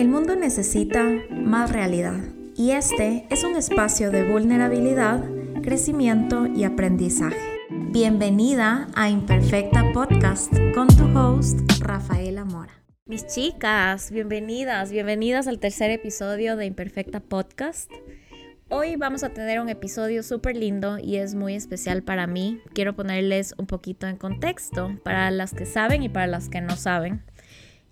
[0.00, 2.20] El mundo necesita más realidad
[2.56, 5.22] y este es un espacio de vulnerabilidad,
[5.62, 7.36] crecimiento y aprendizaje.
[7.68, 12.82] Bienvenida a Imperfecta Podcast con tu host Rafaela Mora.
[13.04, 17.90] Mis chicas, bienvenidas, bienvenidas al tercer episodio de Imperfecta Podcast.
[18.70, 22.62] Hoy vamos a tener un episodio súper lindo y es muy especial para mí.
[22.72, 26.74] Quiero ponerles un poquito en contexto para las que saben y para las que no
[26.76, 27.22] saben.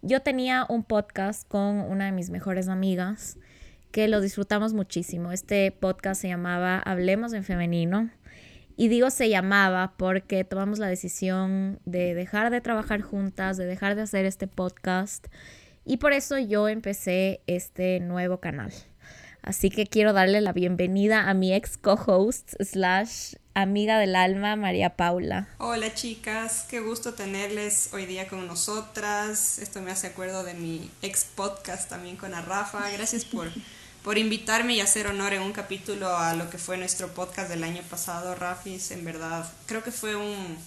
[0.01, 3.37] Yo tenía un podcast con una de mis mejores amigas
[3.91, 5.33] que lo disfrutamos muchísimo.
[5.33, 8.09] Este podcast se llamaba Hablemos en Femenino.
[8.77, 13.97] Y digo se llamaba porque tomamos la decisión de dejar de trabajar juntas, de dejar
[13.97, 15.27] de hacer este podcast.
[15.85, 18.73] Y por eso yo empecé este nuevo canal.
[19.49, 24.95] Así que quiero darle la bienvenida a mi ex co-host slash amiga del alma, María
[24.95, 25.49] Paula.
[25.57, 29.59] Hola chicas, qué gusto tenerles hoy día con nosotras.
[29.59, 32.91] Esto me hace acuerdo de mi ex podcast también con la Rafa.
[32.91, 33.49] Gracias por,
[34.05, 37.65] por invitarme y hacer honor en un capítulo a lo que fue nuestro podcast del
[37.65, 38.91] año pasado, Rafis.
[38.91, 40.59] En verdad, creo que fue un,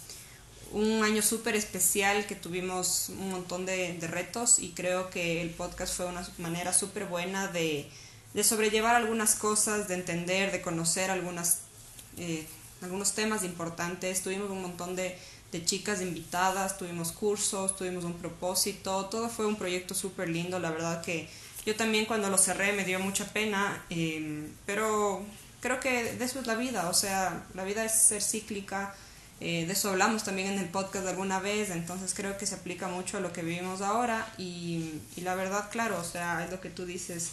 [0.72, 5.52] un año súper especial que tuvimos un montón de, de, retos y creo que el
[5.52, 7.88] podcast fue una manera súper buena de,
[8.34, 11.60] de, sobrellevar algunas cosas, de entender, de conocer algunas...
[12.18, 12.46] Eh,
[12.82, 15.16] algunos temas importantes, tuvimos un montón de,
[15.52, 20.72] de chicas invitadas, tuvimos cursos, tuvimos un propósito, todo fue un proyecto súper lindo, la
[20.72, 21.30] verdad que
[21.66, 25.24] yo también cuando lo cerré me dio mucha pena, eh, pero
[25.60, 28.96] creo que de eso es la vida, o sea, la vida es ser cíclica,
[29.40, 32.88] eh, de eso hablamos también en el podcast alguna vez, entonces creo que se aplica
[32.88, 36.62] mucho a lo que vivimos ahora y, y la verdad, claro, o sea, es lo
[36.62, 37.32] que tú dices,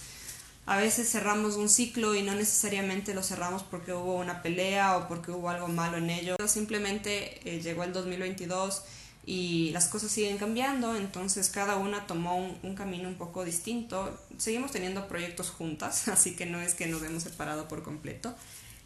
[0.68, 5.08] a veces cerramos un ciclo y no necesariamente lo cerramos porque hubo una pelea o
[5.08, 6.36] porque hubo algo malo en ello.
[6.46, 8.82] Simplemente eh, llegó el 2022
[9.24, 14.14] y las cosas siguen cambiando, entonces cada una tomó un, camino un poco distinto.
[14.36, 18.34] Seguimos teniendo proyectos juntas, así que no es que nos hemos separado por completo,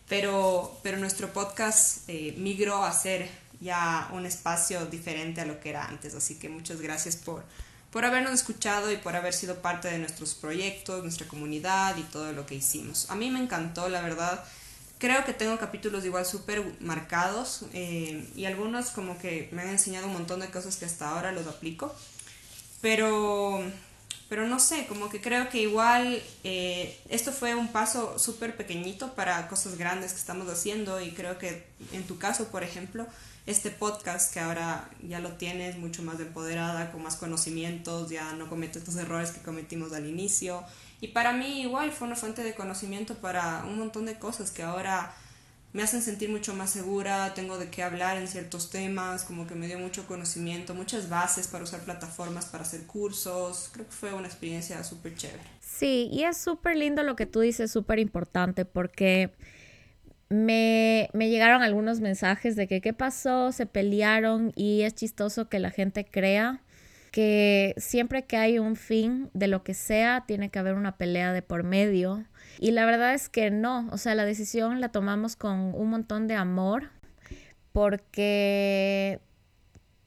[0.08, 3.28] pero, pero nuestro podcast eh, migró a ser
[3.60, 7.44] ya un espacio diferente a lo que era antes, así que muchas gracias por
[7.92, 12.32] por habernos escuchado y por haber sido parte de nuestros proyectos, nuestra comunidad y todo
[12.32, 13.08] lo que hicimos.
[13.10, 14.42] A mí me encantó, la verdad.
[14.96, 20.06] Creo que tengo capítulos igual súper marcados eh, y algunos como que me han enseñado
[20.06, 21.94] un montón de cosas que hasta ahora los aplico.
[22.80, 23.62] Pero,
[24.30, 29.14] pero no sé, como que creo que igual eh, esto fue un paso súper pequeñito
[29.14, 33.06] para cosas grandes que estamos haciendo y creo que en tu caso, por ejemplo,
[33.46, 38.48] este podcast que ahora ya lo tienes mucho más empoderada, con más conocimientos, ya no
[38.48, 40.62] comete estos errores que cometimos al inicio.
[41.00, 44.62] Y para mí igual fue una fuente de conocimiento para un montón de cosas que
[44.62, 45.12] ahora
[45.72, 49.54] me hacen sentir mucho más segura, tengo de qué hablar en ciertos temas, como que
[49.54, 53.70] me dio mucho conocimiento, muchas bases para usar plataformas, para hacer cursos.
[53.72, 55.42] Creo que fue una experiencia súper chévere.
[55.60, 59.32] Sí, y es súper lindo lo que tú dices, súper importante, porque
[60.28, 60.81] me,
[61.12, 65.70] me, llegaron algunos mensajes de que qué pasó, se pelearon y es chistoso que la
[65.70, 66.60] gente crea
[67.12, 71.32] que siempre que hay un fin de lo que sea, tiene que haber una pelea
[71.34, 72.24] de por medio.
[72.58, 76.26] Y la verdad es que no, o sea, la decisión la tomamos con un montón
[76.26, 76.90] de amor
[77.72, 79.20] porque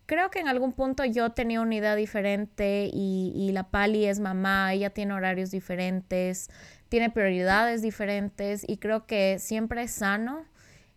[0.07, 4.19] creo que en algún punto yo tenía una idea diferente y, y la Pali es
[4.19, 6.49] mamá, ella tiene horarios diferentes,
[6.89, 10.45] tiene prioridades diferentes y creo que siempre es sano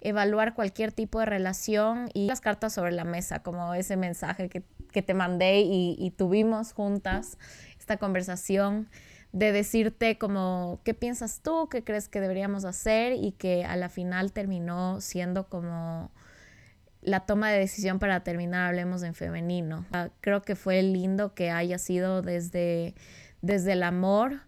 [0.01, 4.63] evaluar cualquier tipo de relación y las cartas sobre la mesa, como ese mensaje que,
[4.93, 7.39] que te mandé y, y, tuvimos juntas
[7.79, 8.89] esta conversación
[9.33, 13.89] de decirte como qué piensas tú, qué crees que deberíamos hacer y que a la
[13.89, 16.11] final terminó siendo como
[17.03, 19.87] la toma de decisión para terminar Hablemos en femenino.
[20.21, 22.95] Creo que fue lindo que haya sido desde,
[23.43, 24.41] desde el amor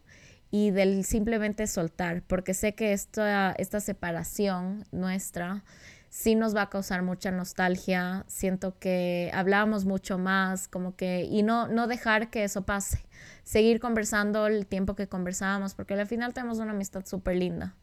[0.51, 5.65] y del simplemente soltar, porque sé que esta, esta separación nuestra
[6.09, 11.45] sí nos va a causar mucha nostalgia, siento que hablábamos mucho más, como que, y
[11.45, 13.05] no, no dejar que eso pase,
[13.45, 17.77] seguir conversando el tiempo que conversábamos, porque al final tenemos una amistad súper linda.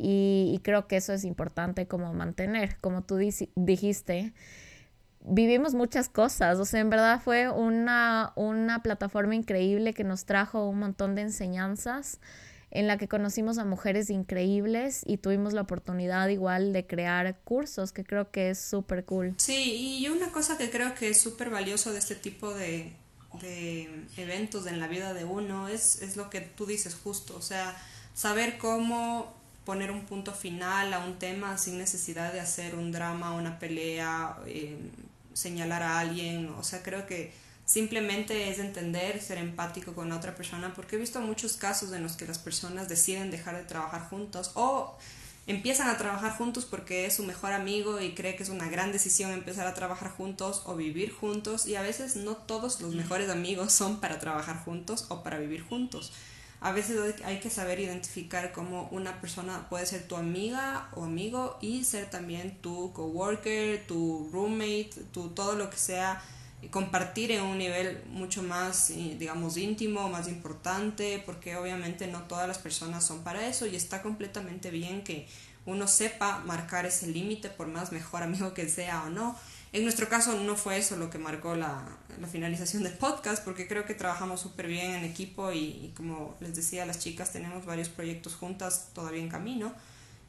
[0.00, 4.32] Y, y, creo que eso es importante como mantener, como tú dijiste,
[5.28, 10.66] vivimos muchas cosas, o sea, en verdad fue una, una plataforma increíble que nos trajo
[10.68, 12.18] un montón de enseñanzas
[12.70, 17.92] en la que conocimos a mujeres increíbles y tuvimos la oportunidad igual de crear cursos,
[17.92, 19.34] que creo que es súper cool.
[19.38, 22.92] Sí, y una cosa que creo que es súper valioso de este tipo de,
[23.40, 27.42] de eventos en la vida de uno es, es lo que tú dices justo, o
[27.42, 27.74] sea,
[28.14, 29.34] saber cómo
[29.64, 34.38] poner un punto final a un tema sin necesidad de hacer un drama, una pelea,
[34.46, 34.78] eh,
[35.38, 37.32] señalar a alguien, o sea, creo que
[37.64, 42.16] simplemente es entender, ser empático con otra persona, porque he visto muchos casos en los
[42.16, 44.96] que las personas deciden dejar de trabajar juntos o
[45.46, 48.90] empiezan a trabajar juntos porque es su mejor amigo y cree que es una gran
[48.90, 53.30] decisión empezar a trabajar juntos o vivir juntos y a veces no todos los mejores
[53.30, 56.12] amigos son para trabajar juntos o para vivir juntos.
[56.60, 61.56] A veces hay que saber identificar cómo una persona puede ser tu amiga o amigo
[61.60, 66.20] y ser también tu coworker, tu roommate, tu todo lo que sea
[66.70, 72.48] compartir en un nivel mucho más, eh, digamos, íntimo, más importante, porque obviamente no todas
[72.48, 75.28] las personas son para eso y está completamente bien que
[75.66, 79.36] uno sepa marcar ese límite por más mejor amigo que sea o no.
[79.72, 81.84] En nuestro caso no fue eso lo que marcó la,
[82.20, 86.36] la finalización del podcast, porque creo que trabajamos súper bien en equipo y, y, como
[86.40, 89.74] les decía, las chicas tenemos varios proyectos juntas todavía en camino.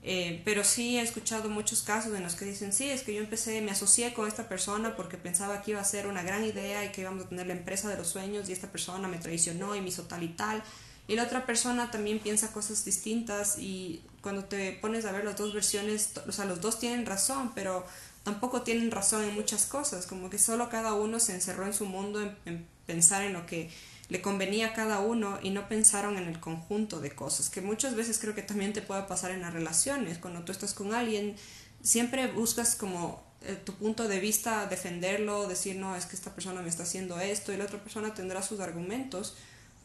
[0.02, 3.20] Eh, pero sí he escuchado muchos casos en los que dicen, sí, es que yo
[3.20, 6.86] empecé, me asocié con esta persona porque pensaba que iba a ser una gran idea
[6.86, 9.76] y que íbamos a tener la empresa de los sueños y esta persona me traicionó
[9.76, 10.64] y me hizo tal y tal.
[11.08, 15.36] Y la otra persona también piensa cosas distintas y cuando te pones a ver las
[15.36, 17.86] dos versiones, o sea, los dos tienen razón, pero
[18.32, 21.86] tampoco tienen razón en muchas cosas, como que solo cada uno se encerró en su
[21.86, 23.70] mundo en, en pensar en lo que
[24.10, 27.96] le convenía a cada uno y no pensaron en el conjunto de cosas, que muchas
[27.96, 31.36] veces creo que también te puede pasar en las relaciones, cuando tú estás con alguien,
[31.82, 36.62] siempre buscas como eh, tu punto de vista, defenderlo, decir, no, es que esta persona
[36.62, 39.36] me está haciendo esto y la otra persona tendrá sus argumentos,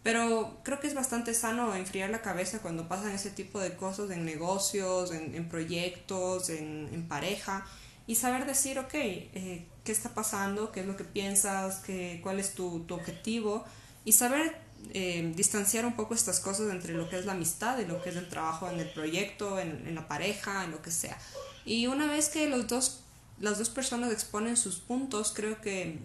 [0.03, 4.11] pero creo que es bastante sano enfriar la cabeza cuando pasan ese tipo de cosas
[4.11, 7.67] en negocios, en, proyectos, en, pareja,
[8.07, 10.73] y saber decir, ok, eh, ¿qué está pasando?
[10.73, 11.77] ¿Qué es lo que piensas?
[11.77, 13.65] ¿Qué, ¿Cuál es tu, tu objetivo?
[14.05, 14.57] y saber
[14.93, 18.11] eh, distanciar un poco estas cosas entre lo que es la amistad y lo que
[18.11, 21.19] es el trabajo en el proyecto, en, la pareja, en lo que sea.
[21.65, 23.01] Y una vez que los dos,
[23.41, 25.99] las dos personas exponen sus puntos, creo que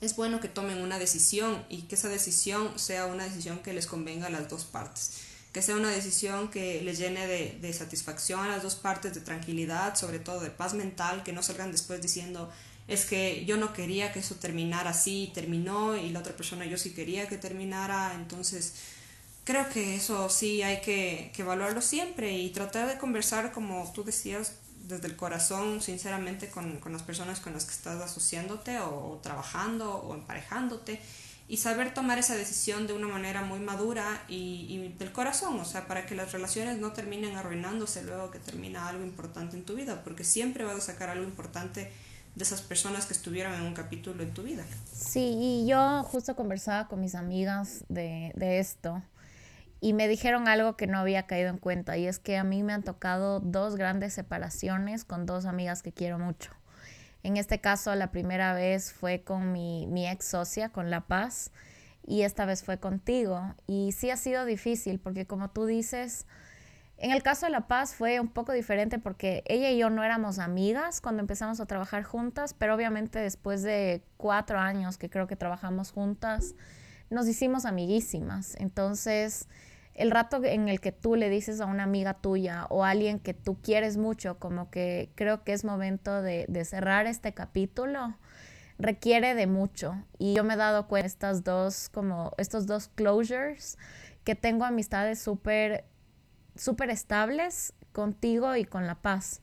[0.00, 3.86] es bueno que tomen una decisión y que esa decisión sea una decisión que les
[3.86, 5.22] convenga a las dos partes.
[5.54, 9.22] Que sea una decisión que les llene de, de satisfacción a las dos partes, de
[9.22, 12.50] tranquilidad, sobre todo de paz mental, que no salgan después diciendo,
[12.88, 16.76] es que yo no quería que eso terminara así, terminó y la otra persona yo
[16.76, 18.74] sí quería que terminara, entonces
[19.44, 24.54] creo que eso sí hay que, evaluarlo siempre y tratar de conversar como tú decías
[24.86, 30.14] desde el corazón, sinceramente, con, las personas con las que estás asociándote o, trabajando o
[30.14, 31.00] emparejándote
[31.46, 35.86] y saber tomar esa decisión de una manera muy madura y, del corazón, o sea,
[35.86, 40.02] para que las relaciones no terminen arruinándose luego que termina algo importante en tu vida,
[40.04, 41.92] porque siempre vas a sacar algo importante
[42.34, 44.64] de esas personas que estuvieron en un capítulo en tu vida.
[44.92, 49.02] Sí, y yo justo conversaba con mis amigas de, de esto
[49.80, 52.62] y me dijeron algo que no había caído en cuenta y es que a mí
[52.62, 56.52] me han tocado dos grandes separaciones con dos amigas que quiero mucho.
[57.24, 61.50] En este caso, la primera vez fue con mi, mi ex socia, con La Paz,
[62.06, 63.54] y esta vez fue contigo.
[63.66, 66.26] Y sí ha sido difícil porque como tú dices,
[66.98, 70.04] en el caso de La Paz fue un poco diferente porque ella y yo no
[70.04, 75.26] éramos amigas cuando empezamos a trabajar juntas, pero obviamente después de cuatro años que creo
[75.26, 76.54] que trabajamos juntas,
[77.10, 78.54] nos hicimos amiguísimas.
[78.58, 79.48] Entonces,
[79.94, 83.20] el rato en el que tú le dices a una amiga tuya o a alguien
[83.20, 88.16] que tú quieres mucho, como que creo que es momento de, de cerrar este capítulo,
[88.78, 89.96] requiere de mucho.
[90.18, 93.78] Y yo me he dado cuenta estas dos, como estos dos closures,
[94.24, 95.84] que tengo amistades súper
[96.56, 99.42] súper estables contigo y con la paz,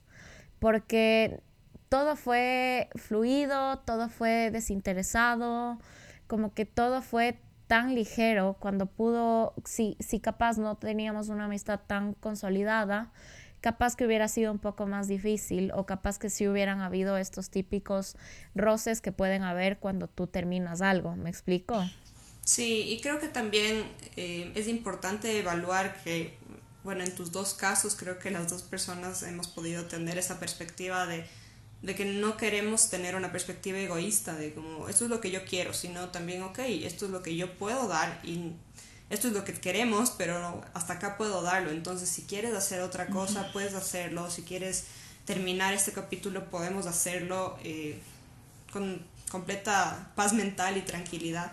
[0.58, 1.40] porque
[1.88, 5.78] todo fue fluido, todo fue desinteresado,
[6.26, 7.40] como que todo fue
[7.72, 13.10] tan ligero cuando pudo, si, si capaz no teníamos una amistad tan consolidada,
[13.62, 17.48] capaz que hubiera sido un poco más difícil o capaz que si hubieran habido estos
[17.48, 18.14] típicos
[18.54, 21.82] roces que pueden haber cuando tú terminas algo, ¿me explico?
[22.44, 23.86] Sí, y creo que también
[24.16, 26.36] eh, es importante evaluar que
[26.84, 31.06] bueno, en tus dos casos creo que las dos personas hemos podido tener esa perspectiva
[31.06, 31.24] de,
[31.82, 35.44] de que no queremos tener una perspectiva egoísta de como esto es lo que yo
[35.44, 38.52] quiero, sino también, ok, esto es lo que yo puedo dar y
[39.10, 41.70] esto es lo que queremos, pero hasta acá puedo darlo.
[41.70, 44.30] Entonces, si quieres hacer otra cosa, puedes hacerlo.
[44.30, 44.84] Si quieres
[45.26, 47.98] terminar este capítulo, podemos hacerlo eh,
[48.72, 51.52] con completa paz mental y tranquilidad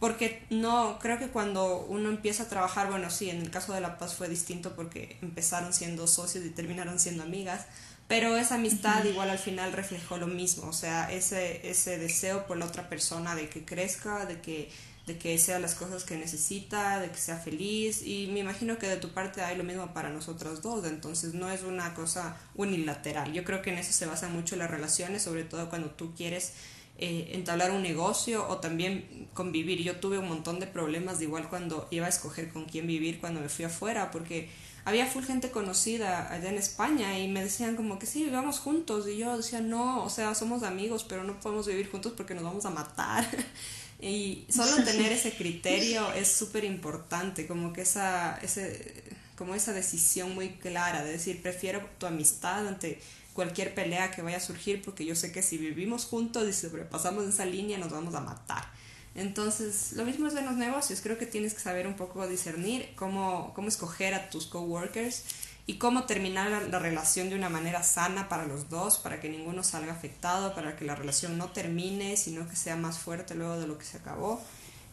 [0.00, 3.82] porque no, creo que cuando uno empieza a trabajar, bueno, sí, en el caso de
[3.82, 7.66] La Paz fue distinto porque empezaron siendo socios y terminaron siendo amigas,
[8.10, 12.56] pero esa amistad igual al final reflejó lo mismo, o sea, ese, ese deseo por
[12.56, 14.68] la otra persona de que crezca, de que,
[15.06, 18.88] de que sea las cosas que necesita, de que sea feliz, y me imagino que
[18.88, 23.32] de tu parte hay lo mismo para nosotros dos, entonces no es una cosa unilateral,
[23.32, 26.54] yo creo que en eso se basan mucho las relaciones, sobre todo cuando tú quieres
[26.98, 29.82] eh, entablar un negocio o también convivir.
[29.82, 33.20] Yo tuve un montón de problemas de igual cuando iba a escoger con quién vivir
[33.20, 34.50] cuando me fui afuera, porque
[34.84, 39.06] había full gente conocida allá en España y me decían como que sí, vivamos juntos
[39.08, 42.44] y yo decía no, o sea, somos amigos, pero no podemos vivir juntos porque nos
[42.44, 43.26] vamos a matar.
[44.00, 49.04] y solo tener ese criterio es súper importante, como que esa, ese,
[49.36, 53.00] como esa decisión muy clara de decir, prefiero tu amistad ante
[53.32, 57.24] cualquier pelea que vaya a surgir porque yo sé que si vivimos juntos y sobrepasamos
[57.24, 58.79] esa línea nos vamos a matar.
[59.14, 61.00] Entonces, lo mismo es en los negocios.
[61.00, 65.24] Creo que tienes que saber un poco discernir cómo, cómo escoger a tus coworkers
[65.66, 69.62] y cómo terminar la, relación de una manera sana para los dos, para que ninguno
[69.62, 73.66] salga afectado, para que la relación no termine, sino que sea más fuerte luego de
[73.66, 74.40] lo que se acabó.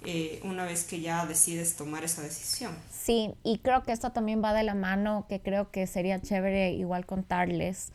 [0.06, 2.76] Eh, una vez que ya decides tomar esa decisión.
[2.92, 6.74] Sí, y creo que esto también va de la mano, que creo que sería chévere
[6.74, 7.92] igual contarles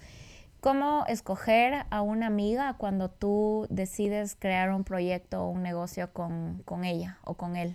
[0.62, 6.62] ¿Cómo escoger a una amiga cuando tú decides crear un proyecto o un negocio con,
[6.64, 7.74] con, ella o con él?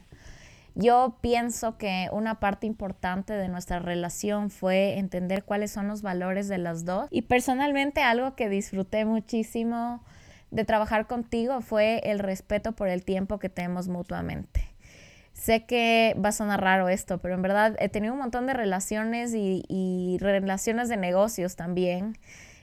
[0.73, 6.47] Yo pienso que una parte importante de nuestra relación fue entender cuáles son los valores
[6.47, 7.09] de las dos.
[7.11, 10.01] Y personalmente algo que disfruté muchísimo
[10.51, 14.65] de trabajar contigo fue el respeto por el tiempo que tenemos mutuamente.
[15.33, 18.53] Sé que va a sonar raro esto, pero en verdad he tenido un montón de
[18.53, 22.17] relaciones y, y relaciones de negocios también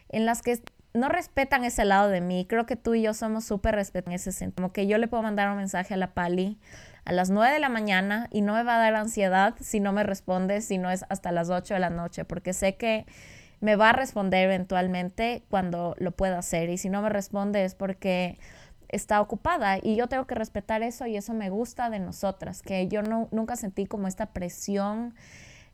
[0.08, 0.60] en las que
[0.94, 2.46] no respetan ese lado de mí.
[2.48, 4.56] Creo que tú y yo somos súper respetuosos en ese sentido.
[4.56, 6.58] Como que yo le puedo mandar un mensaje a la Pali
[7.04, 9.92] a las 9 de la mañana y no me va a dar ansiedad si no
[9.92, 13.06] me responde, si no es hasta las 8 de la noche, porque sé que
[13.60, 16.70] me va a responder eventualmente cuando lo pueda hacer.
[16.70, 18.38] Y si no me responde es porque
[18.88, 22.88] está ocupada y yo tengo que respetar eso y eso me gusta de nosotras, que
[22.88, 25.14] yo no, nunca sentí como esta presión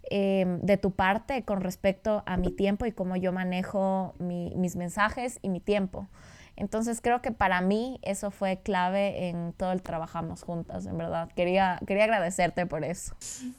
[0.05, 5.39] Em, de tu parte con respecto a mi tiempo y cómo yo manejo mis mensajes
[5.43, 6.09] y mi tiempo.
[6.57, 11.31] Entonces creo que para mí eso fue clave en todo el trabajamos juntas, en verdad.
[11.37, 13.15] Quería, quería agradecerte por eso.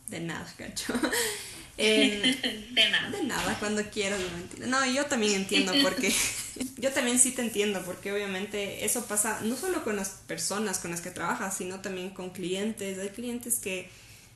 [0.07, 0.93] De nada, cacho.
[1.77, 3.10] de nada.
[3.12, 4.19] De nada, cuando quieras,
[4.60, 6.13] no No, yo también entiendo porque,
[6.77, 10.91] yo también sí te entiendo porque obviamente eso pasa no solo con las personas con
[10.91, 13.00] las que trabajas, sino también con clientes.
[13.00, 13.89] Hay clientes que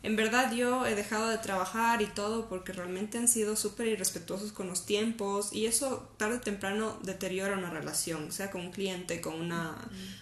[0.06, 4.52] en verdad yo he dejado de trabajar y todo porque realmente han sido súper irrespetuosos
[4.52, 9.20] con los tiempos y eso tarde o temprano deteriora una relación, sea con un cliente,
[9.20, 9.76] con una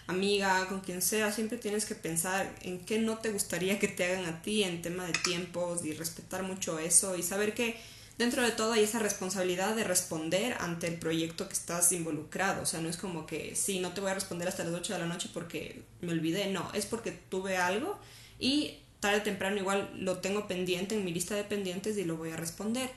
[0.06, 4.06] amiga, con quien sea, siempre tienes que pensar en qué no te gustaría que te
[4.06, 7.78] hagan a ti en tema de tiempos y respetar mucho eso y saber que
[8.16, 12.62] dentro de todo hay esa responsabilidad de responder ante el proyecto que estás involucrado.
[12.62, 14.94] O sea, no es como que, sí, no te voy a responder hasta las 8
[14.94, 16.50] de la noche porque me olvidé.
[16.50, 17.98] No, es porque tuve algo
[18.38, 22.30] y tarde temprano igual lo tengo pendiente en mi lista de pendientes y lo voy
[22.30, 22.90] a responder.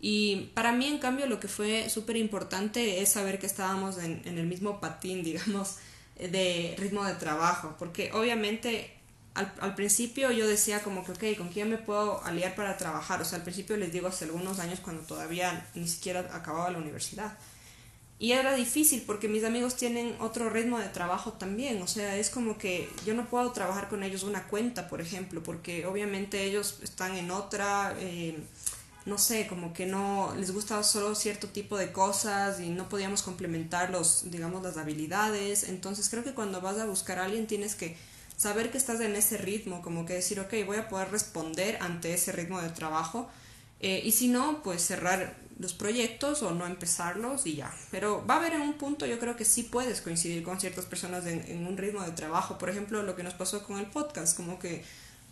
[0.00, 4.20] Y para mí, en cambio, lo que fue súper importante es saber que estábamos en,
[4.26, 5.76] el mismo patín, digamos,
[6.18, 8.96] de ritmo de trabajo, porque obviamente
[9.34, 13.22] al, al, principio yo decía como que, ok, ¿con quién me puedo aliar para trabajar?
[13.22, 16.78] O sea, al principio les digo hace algunos años cuando todavía ni siquiera acababa la
[16.78, 17.38] universidad.
[18.18, 21.82] Y era difícil porque mis amigos tienen otro ritmo de trabajo también.
[21.82, 25.42] O sea, es como que yo no puedo trabajar con ellos una cuenta, por ejemplo,
[25.42, 28.38] porque obviamente ellos están en otra, eh,
[29.04, 33.22] no sé, como que no les gusta solo cierto tipo de cosas y no podíamos
[33.22, 35.64] complementar los, digamos, las habilidades.
[35.64, 37.96] Entonces creo que cuando vas a buscar a alguien tienes que
[38.36, 42.14] saber que estás en ese ritmo, como que decir, ok, voy a poder responder ante
[42.14, 43.28] ese ritmo de trabajo.
[43.80, 47.72] Eh, y si no, pues cerrar los proyectos o no empezarlos y ya.
[47.90, 50.86] Pero va a haber en un punto, yo creo que sí puedes coincidir con ciertas
[50.86, 52.58] personas en, un ritmo de trabajo.
[52.58, 54.84] Por ejemplo, lo que nos pasó con el podcast, como que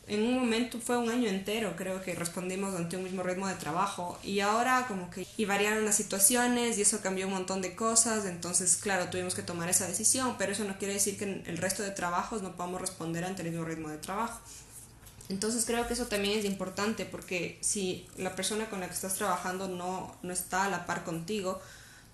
[0.09, 3.55] en un momento fue un año entero, creo que respondimos ante un mismo ritmo de
[3.55, 7.77] trabajo y ahora como que y variaron las situaciones y eso cambió un montón de
[7.77, 11.45] cosas, entonces claro, tuvimos que tomar esa decisión, pero eso no quiere decir que en
[11.47, 14.41] el resto de trabajos no podamos responder ante el mismo ritmo de trabajo.
[15.33, 19.15] Entonces creo que eso también es importante porque si la persona con la que estás
[19.15, 21.59] trabajando no, no está a la par contigo,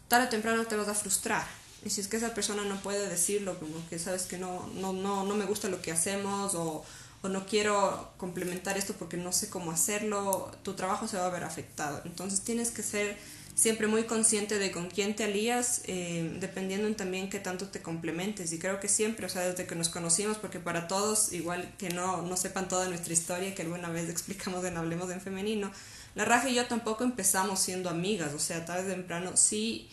[0.06, 1.44] tarde o temprano te vas a frustrar.
[1.84, 4.92] Y si es que esa persona no puede decirlo, como que sabes que no, no,
[4.92, 6.84] no, no me gusta lo que hacemos o,
[7.22, 11.30] o no quiero complementar esto porque no sé cómo hacerlo, tu trabajo se va a
[11.30, 12.00] ver afectado.
[12.04, 13.18] Entonces tienes que ser
[13.58, 17.82] siempre muy consciente de con quién te alías, eh, dependiendo en también qué tanto te
[17.82, 18.52] complementes.
[18.52, 21.88] Y creo que siempre, o sea, desde que nos conocimos, porque para todos, igual que
[21.90, 25.72] no, no sepan toda nuestra historia, que alguna vez explicamos en Hablemos en Femenino,
[26.14, 29.88] la Raja y yo tampoco empezamos siendo amigas, o sea, tarde o temprano sí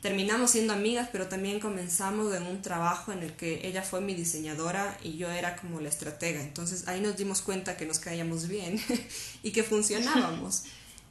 [0.00, 4.14] terminamos siendo amigas, pero también comenzamos en un trabajo en el que ella fue mi
[4.14, 6.40] diseñadora y yo era como la estratega.
[6.40, 8.80] Entonces ahí nos dimos cuenta que nos caíamos bien
[9.44, 10.64] y que funcionábamos.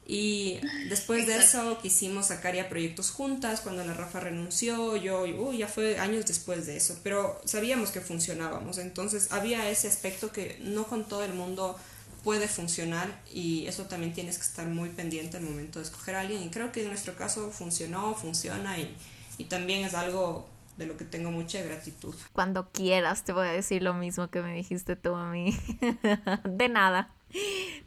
[0.06, 5.58] Y después de eso quisimos sacar ya proyectos juntas, cuando la Rafa renunció, yo, uy,
[5.58, 10.58] ya fue años después de eso, pero sabíamos que funcionábamos, entonces había ese aspecto que
[10.60, 11.78] no con todo el mundo
[12.24, 16.20] puede funcionar y eso también tienes que estar muy pendiente al momento de escoger a
[16.20, 18.94] alguien y creo que en nuestro caso funcionó, funciona y,
[19.38, 22.14] y también es algo de lo que tengo mucha gratitud.
[22.32, 25.56] Cuando quieras te voy a decir lo mismo que me dijiste tú a mí.
[26.44, 27.12] de nada.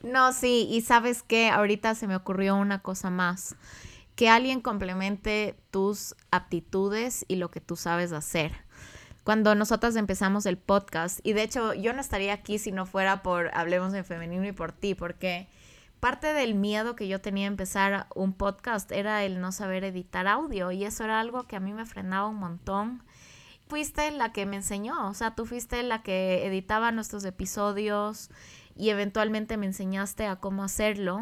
[0.04, 3.56] No, sí, y sabes que ahorita se me ocurrió una cosa más.
[4.16, 8.54] Que alguien complemente tus aptitudes y lo que tú sabes hacer.
[9.24, 13.24] Cuando nosotras empezamos el podcast, y de hecho yo no estaría aquí si no fuera
[13.24, 15.48] por Hablemos en Femenino y por ti, porque
[16.00, 20.28] parte del miedo que yo tenía a empezar un podcast era el no saber editar
[20.28, 23.02] audio y eso era algo que a mí me frenaba un montón.
[23.68, 28.30] Fuiste la que me enseñó, o sea, tú fuiste la que editaba nuestros episodios
[28.76, 31.22] y eventualmente me enseñaste a cómo hacerlo.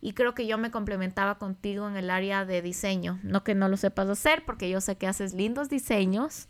[0.00, 3.18] Y creo que yo me complementaba contigo en el área de diseño.
[3.22, 6.48] No que no lo sepas hacer, porque yo sé que haces lindos diseños,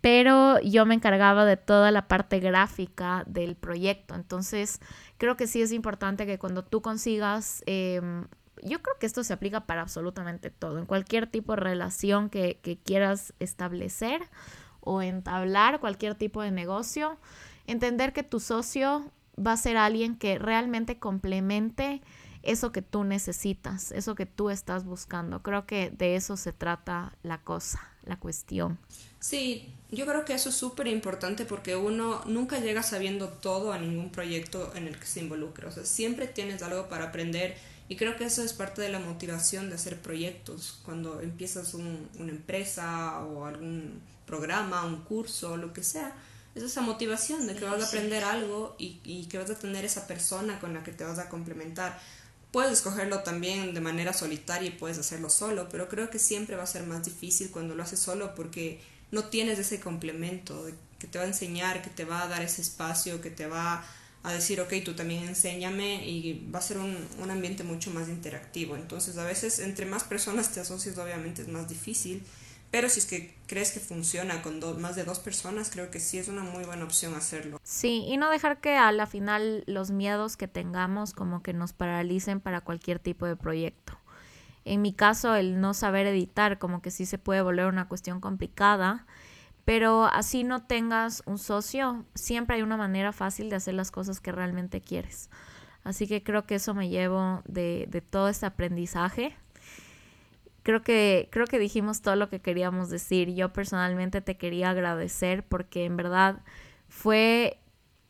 [0.00, 4.14] pero yo me encargaba de toda la parte gráfica del proyecto.
[4.14, 4.80] Entonces,
[5.18, 8.26] creo que sí es importante que cuando tú consigas, em,
[8.62, 12.58] yo creo que esto se aplica para absolutamente todo, en cualquier tipo de relación que,
[12.62, 14.22] que quieras establecer
[14.80, 17.18] o entablar, cualquier tipo de negocio,
[17.66, 19.10] entender que tu socio
[19.44, 22.02] va a ser alguien que realmente complemente
[22.42, 25.42] eso que tú necesitas, eso que tú estás buscando.
[25.42, 28.78] Creo que de eso se trata la cosa, la cuestión.
[29.18, 33.78] Sí, yo creo que eso es súper importante porque uno nunca llega sabiendo todo a
[33.78, 35.68] ningún proyecto en el que se involucra.
[35.68, 37.56] O sea, siempre tienes algo para aprender
[37.88, 40.80] y creo que eso es parte de la motivación de hacer proyectos.
[40.84, 46.14] Cuando empiezas una empresa o algún programa, un curso, lo que sea,
[46.56, 49.84] es esa motivación de que vas a aprender algo y, y, que vas a tener
[49.84, 52.00] esa persona con la que te vas a complementar.
[52.50, 56.62] Puedes escogerlo también de manera solitaria y puedes hacerlo solo, pero creo que siempre va
[56.62, 60.66] a ser más difícil cuando lo haces solo porque no tienes ese complemento
[60.98, 63.84] que te va a enseñar, que te va a dar ese espacio, que te va
[64.22, 68.08] a decir, ok, tú también enséñame y va a ser un, un ambiente mucho más
[68.08, 68.76] interactivo.
[68.76, 72.22] Entonces a veces entre más personas te asocias obviamente es más difícil
[72.70, 76.18] pero si es que crees que funciona con más de dos personas, creo que sí
[76.18, 77.60] es una muy buena opción hacerlo.
[77.62, 81.72] Sí, y no dejar que a la final los miedos que tengamos como que nos
[81.72, 83.98] paralicen para cualquier tipo de proyecto.
[84.64, 88.20] En mi caso, el no saber editar como que sí se puede volver una cuestión
[88.20, 89.06] complicada,
[89.64, 94.20] pero así no tengas un socio, siempre hay una manera fácil de hacer las cosas
[94.20, 95.30] que realmente quieres.
[95.84, 99.36] Así que creo que eso me llevo de todo este aprendizaje
[100.66, 103.32] creo que, creo que dijimos todo lo que queríamos decir.
[103.32, 106.40] Yo personalmente te quería agradecer porque en verdad
[106.88, 107.60] fue,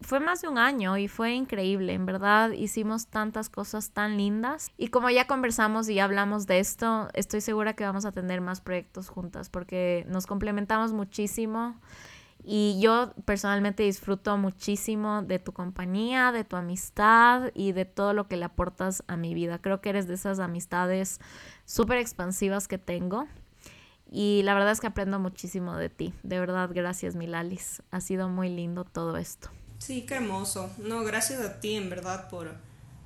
[0.00, 1.92] fue más de un año y fue increíble.
[1.92, 4.70] En verdad hicimos tantas cosas tan lindas.
[4.78, 8.62] Y como ya conversamos y hablamos de esto, estoy segura que vamos a tener más
[8.62, 11.78] proyectos juntas porque nos complementamos muchísimo.
[12.44, 18.28] Y yo personalmente disfruto muchísimo de tu compañía, de tu amistad y de todo lo
[18.28, 19.58] que le aportas a mi vida.
[19.58, 21.18] Creo que eres de esas amistades
[21.64, 23.26] súper expansivas que tengo.
[24.10, 26.14] Y la verdad es que aprendo muchísimo de ti.
[26.22, 27.82] De verdad, gracias, Milalis.
[27.90, 29.50] Ha sido muy lindo todo esto.
[29.78, 30.70] Sí, qué hermoso.
[30.78, 32.54] No, gracias a ti, en verdad, por,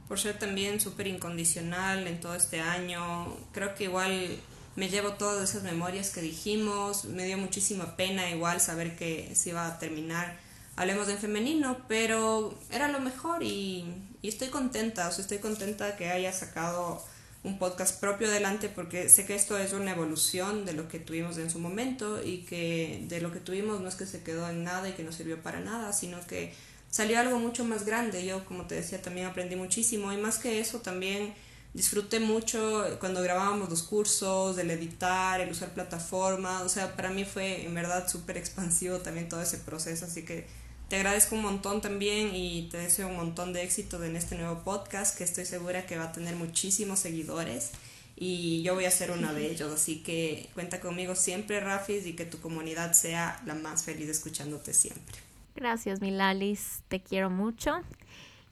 [0.06, 3.26] por ser también súper incondicional en todo este año.
[3.52, 4.38] Creo que igual
[4.80, 9.50] me llevo todas esas memorias que dijimos, me dio muchísima pena igual saber que se
[9.50, 10.36] iba a terminar
[10.80, 13.84] Hablemos en femenino, pero era lo mejor y,
[14.22, 17.04] y estoy contenta, o sea, estoy contenta que haya sacado
[17.44, 21.36] un podcast propio adelante porque sé que esto es una evolución de lo que tuvimos
[21.36, 24.64] en su momento y que de lo que tuvimos no es que se quedó en
[24.64, 26.54] nada y que no sirvió para nada, sino que
[26.90, 28.24] salió algo mucho más grande.
[28.24, 31.34] Yo, como te decía, también aprendí muchísimo y más que eso también
[31.74, 37.24] disfruté mucho cuando grabábamos los cursos, el editar, el usar plataformas, o sea, para mí
[37.24, 40.46] fue en verdad súper expansivo también todo ese proceso, así que
[40.88, 44.64] te agradezco un montón también y te deseo un montón de éxito en este nuevo
[44.64, 47.70] podcast que estoy segura que va a tener muchísimos seguidores
[48.16, 52.14] y yo voy a ser uno de ellos, así que cuenta conmigo siempre, Rafis, y
[52.14, 55.16] que tu comunidad sea la más feliz escuchándote siempre.
[55.54, 57.80] Gracias, Milalis, te quiero mucho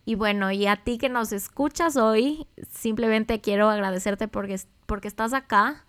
[0.09, 5.35] y bueno, y a ti que nos escuchas hoy, simplemente quiero agradecerte porque, porque estás
[5.35, 5.85] acá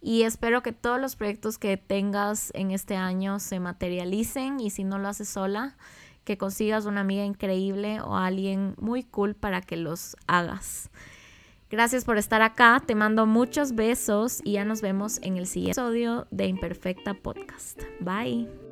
[0.00, 4.82] y espero que todos los proyectos que tengas en este año se materialicen y si
[4.82, 5.76] no lo haces sola,
[6.24, 10.90] que consigas una amiga increíble o alguien muy cool para que los hagas.
[11.70, 15.80] Gracias por estar acá, te mando muchos besos y ya nos vemos en el siguiente
[15.80, 17.80] episodio de Imperfecta Podcast.
[18.00, 18.69] Bye.